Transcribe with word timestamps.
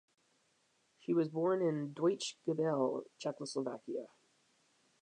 She 0.97 1.13
was 1.13 1.29
born 1.29 1.61
in 1.61 1.93
Deutsch 1.93 2.35
Gabel, 2.43 3.03
Czechoslovakia. 3.19 4.07